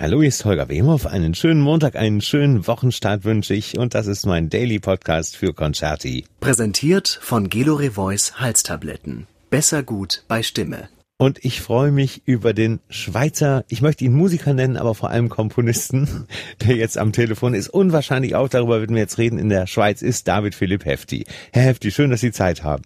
[0.00, 1.06] Hallo, hier ist Holger Wemhoff.
[1.06, 5.54] Einen schönen Montag, einen schönen Wochenstart wünsche ich und das ist mein Daily Podcast für
[5.54, 6.24] Concerti.
[6.40, 9.28] Präsentiert von Gelore Voice Halstabletten.
[9.50, 10.88] Besser gut bei Stimme.
[11.16, 15.28] Und ich freue mich über den Schweizer, ich möchte ihn Musiker nennen, aber vor allem
[15.28, 16.26] Komponisten,
[16.66, 17.68] der jetzt am Telefon ist.
[17.68, 19.38] Unwahrscheinlich auch darüber werden wir jetzt reden.
[19.38, 21.24] In der Schweiz ist David Philipp Hefti.
[21.52, 22.82] Herr Hefti, schön, dass Sie Zeit haben.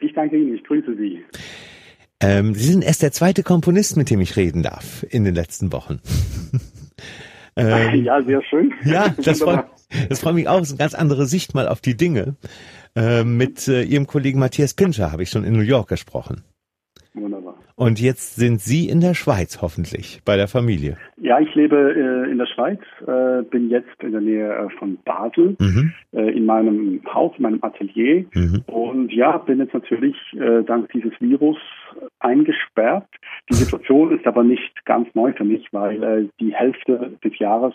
[0.00, 1.22] Ich danke Ihnen, ich grüße Sie.
[2.22, 5.72] Ähm, Sie sind erst der zweite Komponist, mit dem ich reden darf in den letzten
[5.72, 6.00] Wochen.
[7.56, 8.72] ähm, ja, sehr schön.
[8.84, 9.64] Ja, das freut,
[10.08, 10.58] das freut mich auch.
[10.58, 12.36] Das ist eine ganz andere Sicht mal auf die Dinge.
[12.94, 16.44] Ähm, mit äh, Ihrem Kollegen Matthias Pinscher habe ich schon in New York gesprochen.
[17.82, 20.96] Und jetzt sind Sie in der Schweiz hoffentlich bei der Familie.
[21.16, 22.78] Ja, ich lebe äh, in der Schweiz,
[23.08, 25.92] äh, bin jetzt in der Nähe äh, von Basel mhm.
[26.12, 28.62] Äh, in meinem Haus, in meinem Atelier mhm.
[28.66, 31.56] und ja, bin jetzt natürlich äh, dank dieses Virus
[32.20, 33.08] eingesperrt.
[33.50, 37.74] Die Situation ist aber nicht ganz neu für mich, weil äh, die Hälfte des Jahres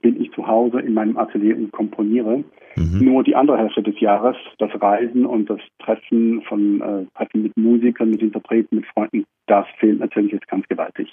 [0.00, 2.44] bin ich zu Hause in meinem Atelier und komponiere.
[2.76, 3.04] Mhm.
[3.04, 7.56] Nur die andere Hälfte des Jahres, das Reisen und das Treffen von äh, Treffen mit
[7.56, 11.08] Musikern, mit Interpreten, mit Freunden, das fehlt natürlich jetzt ganz gewaltig.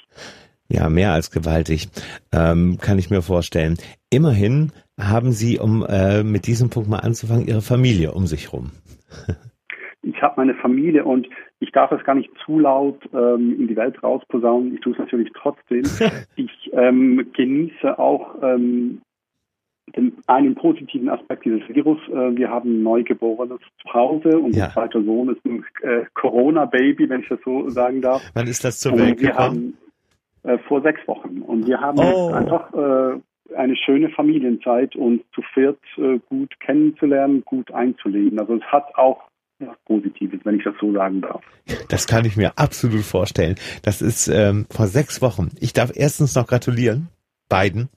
[0.70, 1.88] Ja, mehr als gewaltig,
[2.31, 3.78] ähm, kann ich mir vorstellen.
[4.09, 8.72] Immerhin haben Sie, um äh, mit diesem Punkt mal anzufangen, Ihre Familie um sich rum.
[10.04, 11.28] ich habe meine Familie und
[11.59, 14.76] ich darf es gar nicht zu laut ähm, in die Welt rausposaunen.
[14.76, 15.84] Ich tue es natürlich trotzdem.
[16.36, 19.02] ich ähm, genieße auch ähm,
[19.96, 22.00] den, einen positiven Aspekt dieses Virus.
[22.09, 24.38] Äh, wir haben ein Neugeborenes zu Hause.
[24.38, 24.70] Unser ja.
[24.72, 28.22] zweiter Sohn ist ein äh, Corona-Baby, wenn ich das so sagen darf.
[28.34, 29.78] Wann ist das zur Welt gekommen?
[30.44, 31.42] Haben, äh, vor sechs Wochen.
[31.42, 32.31] Und wir haben oh.
[32.34, 38.40] einfach äh, eine schöne Familienzeit und zu viert äh, gut kennenzulernen, gut einzuleben.
[38.40, 39.24] Also es hat auch
[39.67, 41.42] was Positives, wenn ich das so sagen darf.
[41.89, 43.56] Das kann ich mir absolut vorstellen.
[43.81, 45.50] Das ist ähm, vor sechs Wochen.
[45.59, 47.09] Ich darf erstens noch gratulieren.
[47.50, 47.89] Beiden.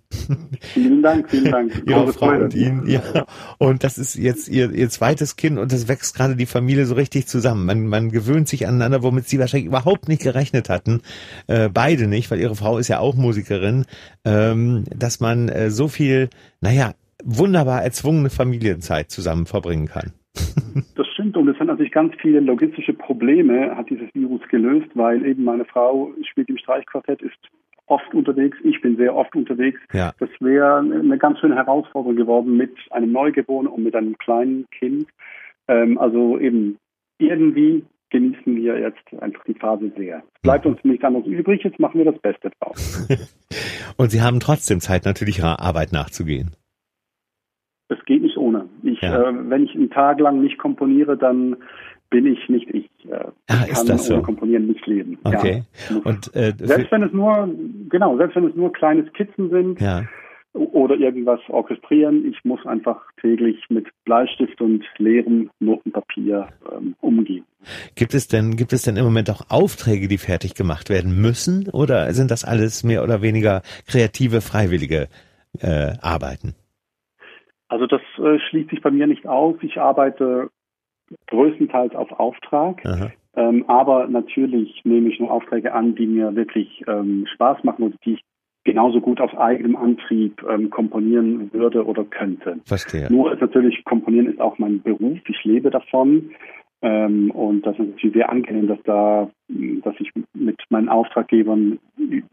[0.75, 1.83] Vielen Dank, vielen Dank.
[1.87, 3.00] Ihre Frau und Ihnen, ja.
[3.56, 6.94] Und das ist jetzt ihr, ihr zweites Kind und es wächst gerade die Familie so
[6.94, 7.65] richtig zusammen.
[7.65, 11.00] Man, man gewöhnt sich aneinander, womit sie wahrscheinlich überhaupt nicht gerechnet hatten.
[11.47, 13.87] Äh, beide nicht, weil ihre Frau ist ja auch Musikerin,
[14.27, 16.28] ähm, dass man äh, so viel,
[16.60, 16.93] naja,
[17.25, 20.12] wunderbar erzwungene Familienzeit zusammen verbringen kann.
[20.94, 25.25] Das stimmt und es sind natürlich ganz viele logistische Probleme, hat dieses Virus gelöst, weil
[25.25, 27.37] eben meine Frau spielt im Streichquartett, ist
[27.87, 29.81] oft unterwegs, ich bin sehr oft unterwegs.
[29.93, 30.12] Ja.
[30.19, 35.09] Das wäre eine ganz schöne Herausforderung geworden mit einem Neugeborenen und mit einem kleinen Kind.
[35.69, 36.78] Ähm, also eben
[37.19, 40.22] irgendwie genießen wir jetzt einfach die Phase sehr.
[40.43, 43.09] Bleibt uns nichts anderes übrig, jetzt machen wir das Beste draus.
[43.97, 46.53] und Sie haben trotzdem Zeit, natürlich Ihrer Arbeit nachzugehen.
[47.89, 48.25] Das geht nicht.
[48.97, 49.29] Ich, ja.
[49.29, 51.57] äh, wenn ich einen Tag lang nicht komponiere, dann
[52.11, 52.89] bin ich nicht ich.
[53.11, 54.15] Äh, ah, ich kann so?
[54.15, 55.19] ohne Komponieren nicht leben.
[55.25, 55.65] Okay.
[55.91, 55.97] Ja.
[56.05, 57.49] Und äh, selbst wenn es nur
[57.89, 60.05] genau, selbst wenn es nur kleine Skizzen sind ja.
[60.53, 67.45] oder irgendwas orchestrieren, ich muss einfach täglich mit Bleistift und leerem Notenpapier ähm, umgehen.
[67.97, 71.69] Gibt es denn gibt es denn im Moment auch Aufträge, die fertig gemacht werden müssen,
[71.73, 75.09] oder sind das alles mehr oder weniger kreative, freiwillige
[75.61, 76.55] äh, Arbeiten?
[77.69, 79.56] Also das äh, schließt sich bei mir nicht aus.
[79.62, 80.50] Ich arbeite
[81.28, 82.82] größtenteils auf Auftrag.
[83.37, 87.97] Ähm, aber natürlich nehme ich nur Aufträge an, die mir wirklich ähm, Spaß machen und
[88.04, 88.25] die ich
[88.65, 92.59] genauso gut aus eigenem Antrieb ähm, komponieren würde oder könnte.
[92.65, 93.09] Verstehe.
[93.10, 96.31] Nur ist natürlich, komponieren ist auch mein Beruf, ich lebe davon.
[96.83, 101.78] Ähm, und das ist natürlich sehr angenehm, dass da, dass ich mit meinen Auftraggebern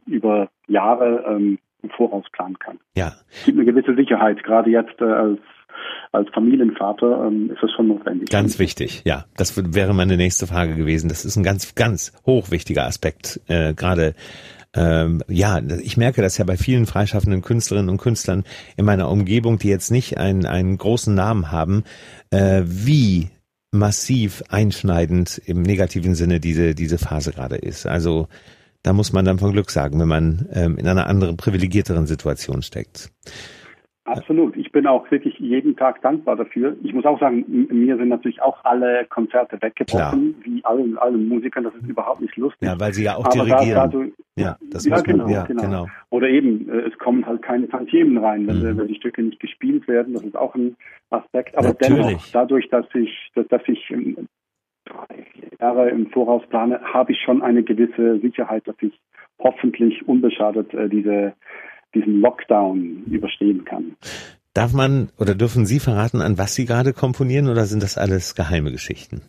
[0.05, 2.79] über Jahre ähm, im Voraus planen kann.
[2.95, 3.13] Ja.
[3.31, 5.39] Es gibt eine gewisse Sicherheit, gerade jetzt äh, als
[6.11, 8.29] als Familienvater ähm, ist das schon notwendig.
[8.29, 9.25] Ganz wichtig, ja.
[9.35, 11.09] Das wäre meine nächste Frage gewesen.
[11.09, 14.13] Das ist ein ganz, ganz hochwichtiger Aspekt, äh, gerade
[14.75, 18.43] ähm, ja, ich merke das ja bei vielen freischaffenden Künstlerinnen und Künstlern
[18.75, 21.83] in meiner Umgebung, die jetzt nicht einen, einen großen Namen haben,
[22.31, 23.29] äh, wie
[23.71, 27.85] massiv einschneidend im negativen Sinne diese, diese Phase gerade ist.
[27.85, 28.27] Also
[28.83, 32.61] da muss man dann von Glück sagen, wenn man ähm, in einer anderen, privilegierteren Situation
[32.61, 33.11] steckt.
[34.05, 34.57] Absolut.
[34.57, 36.75] Ich bin auch wirklich jeden Tag dankbar dafür.
[36.83, 40.43] Ich muss auch sagen, mir sind natürlich auch alle Konzerte weggebrochen, Klar.
[40.43, 41.63] wie allen, allen Musikern.
[41.63, 42.67] Das ist überhaupt nicht lustig.
[42.67, 43.91] Ja, weil sie ja auch Aber dirigieren.
[44.35, 45.61] Da, ja, das ja, muss genau, man, ja, genau.
[45.61, 45.87] genau.
[46.09, 48.77] Oder eben, äh, es kommen halt keine Tantiemen rein, wenn, mhm.
[48.77, 50.13] wenn, die Stücke nicht gespielt werden.
[50.13, 50.75] Das ist auch ein
[51.09, 51.57] Aspekt.
[51.57, 52.05] Aber Natürlich.
[52.05, 53.89] dennoch, dadurch, dass ich, dass, dass ich
[54.85, 55.25] drei
[55.59, 58.93] Jahre im Voraus plane, habe ich schon eine gewisse Sicherheit, dass ich
[59.39, 61.33] hoffentlich unbeschadet äh, diese,
[61.93, 63.95] diesen Lockdown überstehen kann.
[64.53, 68.35] Darf man oder dürfen Sie verraten, an was Sie gerade komponieren oder sind das alles
[68.35, 69.21] geheime Geschichten?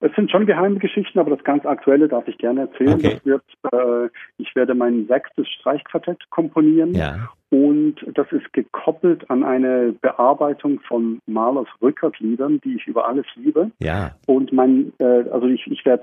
[0.00, 2.94] Es sind schon geheime Geschichten, aber das ganz Aktuelle darf ich gerne erzählen.
[2.94, 3.20] Okay.
[3.22, 6.92] Wird, äh, ich werde mein sechstes Streichquartett komponieren.
[6.92, 7.30] Ja.
[7.52, 13.70] Und das ist gekoppelt an eine Bearbeitung von Mahlers Rückertliedern, die ich über alles liebe.
[13.78, 14.12] Ja.
[14.26, 16.02] Und mein, äh, also ich, ich werde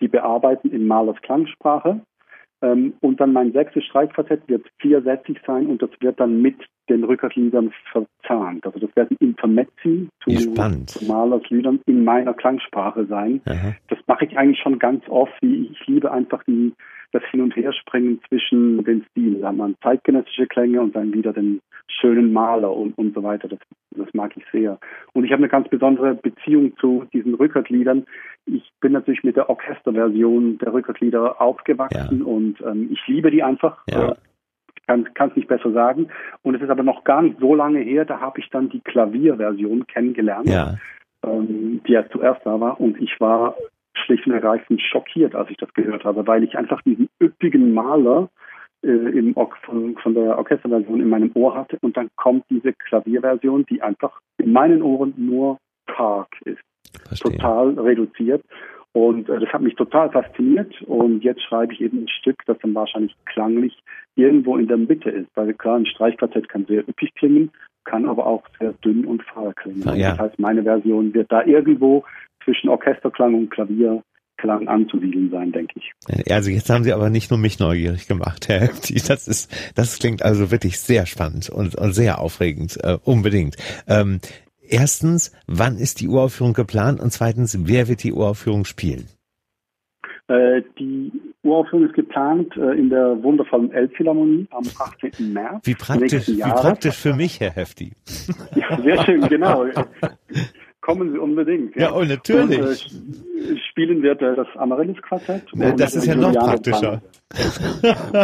[0.00, 2.00] die bearbeiten in Mahlers Klangsprache.
[2.60, 6.56] Ähm, und dann mein sechstes Streichquartett wird viersätzig sein und das wird dann mit
[6.88, 8.66] den Rückertliedern verzahnt.
[8.66, 10.30] Also das werden Intermezzi zu,
[10.86, 13.40] zu Malers Liedern in meiner Klangsprache sein.
[13.46, 13.76] Aha.
[13.88, 15.32] Das mache ich eigentlich schon ganz oft.
[15.40, 16.74] Ich liebe einfach die,
[17.12, 19.40] das Hin- und Herspringen zwischen den Stilen.
[19.40, 21.60] Da hat man zeitgenössische Klänge und dann wieder den
[22.00, 23.48] schönen Maler und, und so weiter.
[23.48, 23.58] Das,
[23.96, 24.78] das mag ich sehr.
[25.12, 28.06] Und ich habe eine ganz besondere Beziehung zu diesen Rückertliedern.
[28.46, 32.24] Ich bin natürlich mit der Orchesterversion der Rückertlieder aufgewachsen ja.
[32.24, 33.82] und ähm, ich liebe die einfach.
[33.88, 34.12] Ja.
[34.12, 34.14] Äh,
[35.14, 36.08] kann es nicht besser sagen.
[36.42, 38.80] Und es ist aber noch gar nicht so lange her, da habe ich dann die
[38.80, 40.74] Klavierversion kennengelernt, ja.
[41.24, 42.80] ähm, die ja zuerst da war.
[42.80, 43.54] Und ich war
[44.10, 48.28] schlicht und ergreifend schockiert, als ich das gehört habe, weil ich einfach diesen üppigen Maler
[48.82, 51.78] äh, im, von, von der Orchesterversion in meinem Ohr hatte.
[51.80, 56.60] Und dann kommt diese Klavierversion, die einfach in meinen Ohren nur karg ist.
[57.06, 57.32] Verstehe.
[57.32, 58.42] Total reduziert.
[58.92, 60.82] Und äh, das hat mich total fasziniert.
[60.82, 63.78] Und jetzt schreibe ich eben ein Stück, das dann wahrscheinlich klanglich
[64.16, 65.28] irgendwo in der Mitte ist.
[65.36, 67.52] Weil klar, ein Streichquartett kann sehr üppig klingen,
[67.84, 69.82] kann aber auch sehr dünn und fahl klingen.
[69.96, 70.10] Ja.
[70.10, 72.04] Das heißt, meine Version wird da irgendwo
[72.50, 75.92] zwischen Orchesterklang und Klavierklang anzusiedeln sein, denke ich.
[76.30, 78.94] Also jetzt haben Sie aber nicht nur mich neugierig gemacht, Herr Hefti.
[79.06, 83.56] Das ist, das klingt also wirklich sehr spannend und, und sehr aufregend, äh, unbedingt.
[83.86, 84.20] Ähm,
[84.60, 87.00] erstens, wann ist die Uraufführung geplant?
[87.00, 89.06] Und zweitens, wer wird die Uraufführung spielen?
[90.26, 91.12] Äh, die
[91.42, 95.32] Uraufführung ist geplant äh, in der wundervollen Elbphilharmonie am 18.
[95.32, 95.66] März.
[95.66, 97.92] Wie praktisch, wie praktisch für mich, Herr Hefti.
[98.54, 99.66] Ja, sehr schön, genau.
[100.80, 101.76] Kommen Sie unbedingt.
[101.76, 102.90] Ja, ja oh, natürlich.
[102.92, 105.44] Und, äh, spielen wird äh, das Amaryllis-Quartett.
[105.76, 107.02] Das ist ja noch praktischer.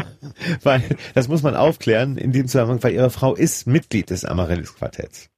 [0.62, 0.82] weil,
[1.14, 5.30] das muss man aufklären in dem Zusammenhang, weil Ihre Frau ist Mitglied des Amaryllis-Quartetts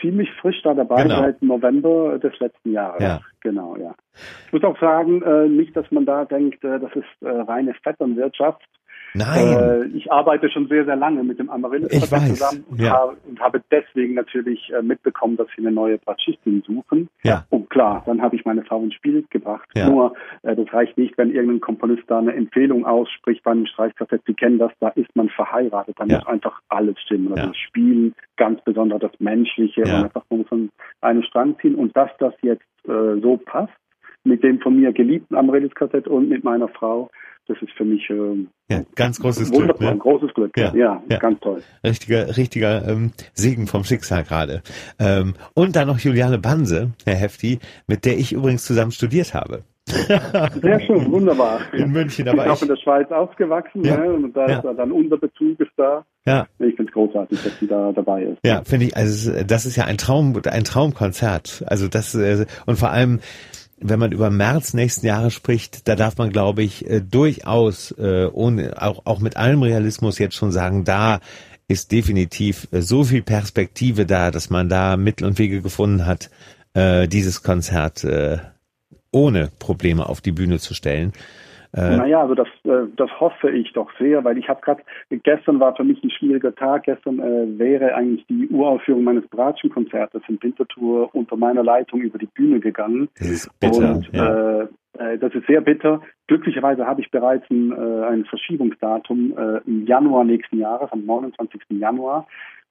[0.00, 1.20] ziemlich frisch da dabei genau.
[1.20, 3.02] seit November des letzten Jahres.
[3.02, 3.20] Ja.
[3.40, 3.94] Genau, ja.
[4.46, 7.74] Ich muss auch sagen, äh, nicht, dass man da denkt, äh, das ist äh, reine
[7.74, 8.62] Vetternwirtschaft.
[9.14, 9.46] Nein.
[9.46, 12.92] Äh, ich arbeite schon sehr, sehr lange mit dem Amaryllis zusammen und, ja.
[12.92, 17.08] habe, und, habe, deswegen natürlich äh, mitbekommen, dass sie eine neue Bratschistin suchen.
[17.22, 17.44] Ja.
[17.50, 19.68] Und klar, dann habe ich meine Frau ins Spiel gebracht.
[19.74, 19.88] Ja.
[19.88, 24.22] Nur, äh, das reicht nicht, wenn irgendein Komponist da eine Empfehlung ausspricht bei einem Streichquartett.
[24.26, 25.96] Sie kennen das, da ist man verheiratet.
[25.98, 26.18] Da ja.
[26.18, 27.32] muss einfach alles stimmen.
[27.32, 29.82] Also das Spielen, ganz besonders das Menschliche.
[29.82, 30.70] Und einfach, man muss an
[31.00, 31.74] einen Strang ziehen.
[31.74, 33.72] Und dass das jetzt äh, so passt,
[34.24, 37.10] mit dem von mir geliebten Amaryllis-Quartett und mit meiner Frau,
[37.48, 39.80] das ist für mich äh, ja, ganz großes Glück.
[39.80, 39.96] Ne?
[39.96, 40.56] großes Glück.
[40.56, 41.62] Ja, ja, ja, ganz toll.
[41.82, 44.62] Richtiger, richtiger ähm, Segen vom Schicksal gerade.
[44.98, 49.64] Ähm, und dann noch Juliane Banse, Herr Hefti, mit der ich übrigens zusammen studiert habe.
[49.88, 51.60] Sehr schön, wunderbar.
[51.72, 54.12] In München, aber ich bin auch in der Schweiz aufgewachsen ja, ne?
[54.12, 54.58] und da ja.
[54.58, 56.04] ist dann unser Bezug ist da.
[56.26, 56.46] Ja.
[56.58, 58.38] Ich finde es großartig, dass sie da dabei ist.
[58.44, 61.64] Ja, finde ich, also das ist ja ein Traum, ein Traumkonzert.
[61.66, 63.20] Also das äh, und vor allem
[63.80, 68.26] wenn man über März nächsten Jahres spricht, da darf man, glaube ich, äh, durchaus äh,
[68.32, 71.20] ohne auch, auch mit allem Realismus jetzt schon sagen, da
[71.68, 76.30] ist definitiv äh, so viel Perspektive da, dass man da Mittel und Wege gefunden hat,
[76.74, 78.06] dieses Konzert
[79.10, 81.12] ohne Probleme auf die Bühne zu stellen.
[81.74, 85.60] Äh, naja, also das, äh, das hoffe ich doch sehr, weil ich habe gerade, gestern
[85.60, 86.84] war für mich ein schwieriger Tag.
[86.84, 92.26] Gestern äh, wäre eigentlich die Uraufführung meines Bratschenkonzertes in Winterthur unter meiner Leitung über die
[92.26, 93.08] Bühne gegangen.
[93.18, 93.96] Das ist bitter.
[93.96, 94.60] Und, ja.
[94.60, 96.00] äh, äh das ist sehr bitter.
[96.26, 99.34] Glücklicherweise habe ich bereits ein, äh, ein Verschiebungsdatum
[99.66, 101.60] im Januar nächsten Jahres, am 29.
[101.70, 102.26] Januar.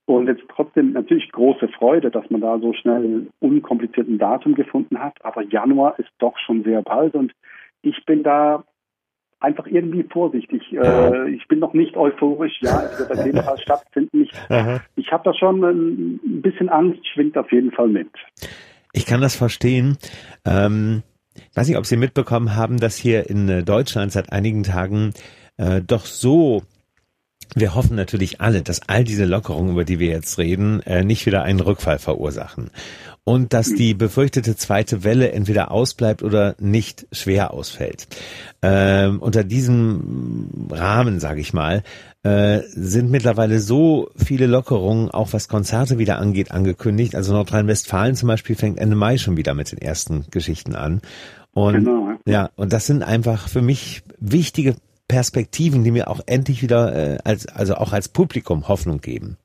[0.05, 5.13] Und jetzt trotzdem natürlich große Freude, dass man da so schnell unkomplizierten Datum gefunden hat.
[5.23, 7.33] Aber Januar ist doch schon sehr bald und
[7.81, 8.63] ich bin da
[9.39, 10.61] einfach irgendwie vorsichtig.
[10.73, 14.23] Äh, ich bin noch nicht euphorisch, ja, es wird auf jeden Fall stattfinden.
[14.23, 14.31] Ich,
[14.95, 18.09] ich habe da schon ein bisschen Angst, schwingt auf jeden Fall mit.
[18.93, 19.97] Ich kann das verstehen.
[20.45, 21.03] Ähm,
[21.35, 25.13] ich weiß nicht, ob Sie mitbekommen haben, dass hier in äh, Deutschland seit einigen Tagen
[25.57, 26.63] äh, doch so
[27.55, 31.25] wir hoffen natürlich alle, dass all diese Lockerungen, über die wir jetzt reden, äh, nicht
[31.25, 32.71] wieder einen Rückfall verursachen
[33.27, 38.07] und dass die befürchtete zweite Welle entweder ausbleibt oder nicht schwer ausfällt.
[38.61, 41.83] Ähm, unter diesem Rahmen, sage ich mal,
[42.23, 47.15] äh, sind mittlerweile so viele Lockerungen, auch was Konzerte wieder angeht, angekündigt.
[47.15, 51.01] Also Nordrhein-Westfalen zum Beispiel fängt Ende Mai schon wieder mit den ersten Geschichten an.
[51.51, 52.11] Und genau.
[52.25, 54.75] ja, und das sind einfach für mich wichtige
[55.07, 59.37] Perspektiven, die mir auch endlich wieder äh, als also auch als Publikum Hoffnung geben.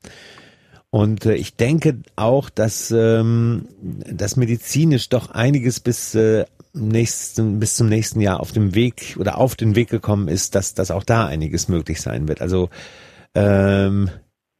[0.89, 7.75] Und äh, ich denke auch, dass ähm, das medizinisch doch einiges bis äh, nächsten, bis
[7.75, 11.03] zum nächsten Jahr auf dem Weg oder auf den Weg gekommen ist, dass, dass auch
[11.03, 12.41] da einiges möglich sein wird.
[12.41, 12.69] Also
[13.33, 14.09] ähm,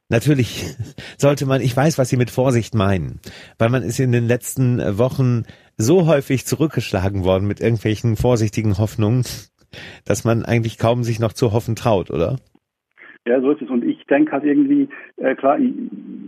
[0.08, 0.64] natürlich
[1.18, 3.20] sollte man, ich weiß, was Sie mit Vorsicht meinen,
[3.58, 5.44] weil man ist in den letzten Wochen
[5.76, 9.24] so häufig zurückgeschlagen worden mit irgendwelchen vorsichtigen Hoffnungen,
[10.04, 12.36] dass man eigentlich kaum sich noch zu hoffen traut, oder?
[13.26, 13.70] Ja, so ist es.
[13.70, 15.72] Und ich denke halt irgendwie, äh, klar, ich,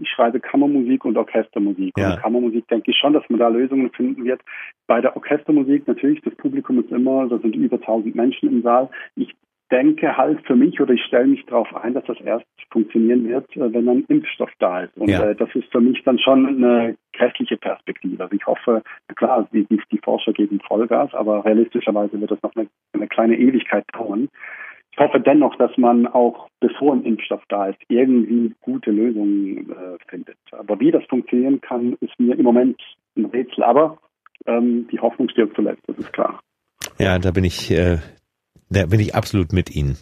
[0.00, 1.92] ich schreibe Kammermusik und Orchestermusik.
[1.98, 2.12] Ja.
[2.14, 4.40] Und Kammermusik denke ich schon, dass man da Lösungen finden wird.
[4.86, 8.88] Bei der Orchestermusik natürlich, das Publikum ist immer, da sind über 1000 Menschen im Saal.
[9.14, 9.34] Ich
[9.70, 13.50] denke halt für mich oder ich stelle mich darauf ein, dass das erst funktionieren wird,
[13.56, 14.96] äh, wenn ein Impfstoff da ist.
[14.96, 15.30] Und Ja.
[15.30, 18.22] äh, das ist für mich dann schon eine grässliche Perspektive.
[18.22, 18.82] Also ich hoffe,
[19.16, 23.36] klar, die, die, die Forscher geben Vollgas, aber realistischerweise wird das noch eine, eine kleine
[23.36, 24.28] Ewigkeit dauern.
[24.92, 29.98] Ich hoffe dennoch, dass man auch bevor ein Impfstoff da ist, irgendwie gute Lösungen äh,
[30.08, 30.38] findet.
[30.52, 32.80] Aber wie das funktionieren kann, ist mir im Moment
[33.16, 33.62] ein Rätsel.
[33.62, 33.98] Aber
[34.46, 36.40] ähm, die Hoffnung stirbt zuletzt, das ist klar.
[36.98, 37.98] Ja, da bin ich, äh,
[38.68, 39.96] da bin ich absolut mit Ihnen.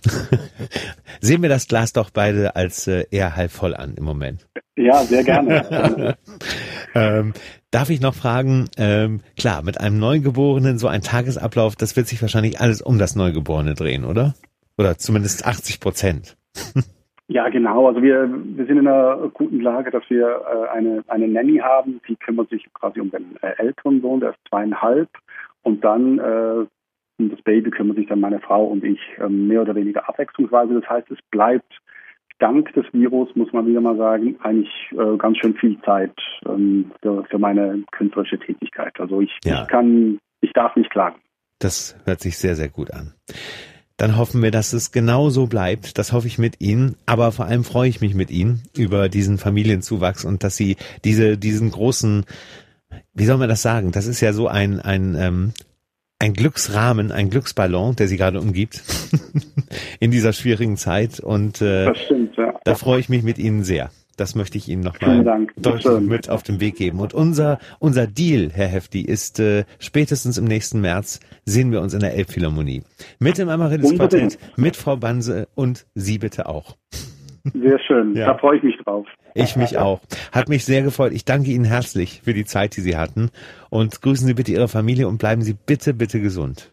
[1.21, 4.47] Sehen wir das Glas doch beide als äh, eher halb voll an im Moment.
[4.77, 6.17] Ja, sehr gerne.
[6.95, 7.33] ähm,
[7.71, 12.21] darf ich noch fragen, ähm, klar, mit einem Neugeborenen so ein Tagesablauf, das wird sich
[12.23, 14.35] wahrscheinlich alles um das Neugeborene drehen, oder?
[14.79, 16.37] Oder zumindest 80 Prozent.
[17.27, 17.89] Ja, genau.
[17.89, 22.01] Also wir, wir sind in einer guten Lage, dass wir äh, eine, eine Nanny haben,
[22.07, 25.09] die kümmert sich quasi um den äh, älteren Sohn, der ist zweieinhalb.
[25.63, 26.67] Und dann äh,
[27.19, 30.75] um das Baby kümmert sich dann meine Frau und ich äh, mehr oder weniger abwechslungsweise.
[30.81, 31.73] Das heißt, es bleibt
[32.39, 36.15] dank des Virus, muss man wieder mal sagen, eigentlich äh, ganz schön viel Zeit
[36.47, 38.99] ähm, für, für meine künstlerische Tätigkeit.
[38.99, 39.63] Also ich, Ja.
[39.63, 41.17] ich kann, ich darf nicht klagen.
[41.61, 43.15] Das hört sich sehr, sehr gut an.
[43.97, 45.99] Dann hoffen wir, dass es genau so bleibt.
[45.99, 46.97] Das hoffe ich mit Ihnen.
[47.07, 51.39] Aber vor allem freue ich mich mit Ihnen über diesen Familienzuwachs und dass Sie diese,
[51.39, 52.25] diesen großen,
[53.15, 53.93] wie soll man das sagen?
[53.93, 55.53] Das ist ja so ein, ein, ähm,
[56.19, 58.83] ein Glücksrahmen, ein Glücksballon, der Sie gerade umgibt
[60.01, 61.21] in dieser schwierigen Zeit.
[61.21, 62.55] Und äh, stimmt, ja.
[62.65, 63.91] da freue ich mich mit Ihnen sehr.
[64.17, 67.01] Das möchte ich Ihnen nochmal deutlich mit auf den Weg geben.
[67.01, 71.95] Und unser, unser Deal, Herr Hefti, ist äh, spätestens im nächsten März sehen wir uns
[71.95, 72.85] in der Elbphilharmonie.
[73.19, 73.97] Mit dem Amaryllis.
[73.97, 76.77] Quartett, mit Frau Banse und Sie bitte auch.
[77.53, 78.15] Sehr schön.
[78.15, 78.27] Ja.
[78.27, 79.07] Da freue ich mich drauf.
[79.35, 80.01] Ich mich auch.
[80.33, 81.13] Hat mich sehr gefreut.
[81.13, 83.31] Ich danke Ihnen herzlich für die Zeit, die Sie hatten.
[83.71, 86.73] Und grüßen Sie bitte Ihre Familie und bleiben Sie bitte, bitte gesund.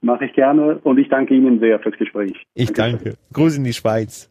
[0.00, 2.34] Mache ich gerne und ich danke Ihnen sehr fürs Gespräch.
[2.54, 3.14] Ich danke.
[3.32, 4.30] Grüße in die Schweiz.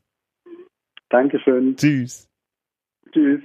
[1.09, 1.75] Dankeschön.
[1.75, 2.29] Tschüss.
[3.11, 3.41] Tschüss.